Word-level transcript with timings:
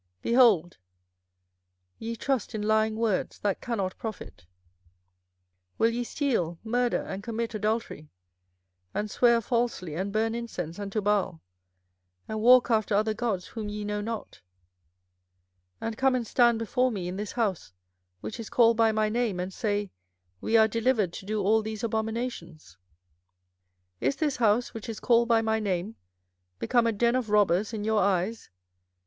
24:007:008 0.01 0.07
Behold, 0.23 0.77
ye 1.99 2.15
trust 2.15 2.55
in 2.55 2.63
lying 2.63 2.95
words, 2.95 3.37
that 3.37 3.61
cannot 3.61 3.95
profit. 3.99 4.47
24:007:009 5.77 5.77
Will 5.77 5.89
ye 5.91 6.03
steal, 6.03 6.59
murder, 6.63 7.01
and 7.03 7.21
commit 7.21 7.53
adultery, 7.53 8.09
and 8.95 9.11
swear 9.11 9.39
falsely, 9.39 9.93
and 9.93 10.11
burn 10.11 10.33
incense 10.33 10.79
unto 10.79 11.01
Baal, 11.01 11.39
and 12.27 12.41
walk 12.41 12.71
after 12.71 12.95
other 12.95 13.13
gods 13.13 13.49
whom 13.49 13.69
ye 13.69 13.85
know 13.85 14.01
not; 14.01 14.41
24:007:010 14.41 14.41
And 15.81 15.97
come 15.99 16.15
and 16.15 16.25
stand 16.25 16.57
before 16.57 16.91
me 16.91 17.07
in 17.07 17.17
this 17.17 17.33
house, 17.33 17.71
which 18.21 18.39
is 18.39 18.49
called 18.49 18.75
by 18.77 18.91
my 18.91 19.07
name, 19.07 19.39
and 19.39 19.53
say, 19.53 19.91
We 20.39 20.57
are 20.57 20.67
delivered 20.67 21.13
to 21.13 21.27
do 21.27 21.39
all 21.43 21.61
these 21.61 21.83
abominations? 21.83 22.75
24:007:011 24.01 24.07
Is 24.07 24.15
this 24.15 24.37
house, 24.37 24.73
which 24.73 24.89
is 24.89 24.99
called 24.99 25.27
by 25.27 25.43
my 25.43 25.59
name, 25.59 25.95
become 26.57 26.87
a 26.87 26.91
den 26.91 27.15
of 27.15 27.29
robbers 27.29 27.71
in 27.71 27.83
your 27.83 28.01
eyes? 28.01 28.49